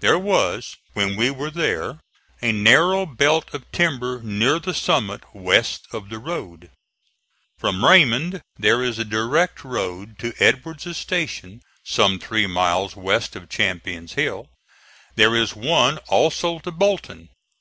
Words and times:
There 0.00 0.18
was, 0.18 0.74
when 0.94 1.14
we 1.14 1.30
were 1.30 1.52
there, 1.52 2.00
a 2.42 2.50
narrow 2.50 3.06
belt 3.06 3.54
of 3.54 3.70
timber 3.70 4.20
near 4.20 4.58
the 4.58 4.74
summit 4.74 5.22
west 5.32 5.86
of 5.92 6.08
the 6.08 6.18
road. 6.18 6.72
From 7.56 7.84
Raymond 7.84 8.42
there 8.58 8.82
is 8.82 8.98
a 8.98 9.04
direct 9.04 9.62
road 9.62 10.18
to 10.18 10.34
Edward's 10.42 10.96
station, 10.96 11.62
some 11.84 12.18
three 12.18 12.48
miles 12.48 12.96
west 12.96 13.36
of 13.36 13.48
Champion's 13.48 14.14
Hill. 14.14 14.50
There 15.14 15.36
is 15.36 15.54
one 15.54 15.98
also 16.08 16.58
to 16.58 16.72
Bolton. 16.72 17.28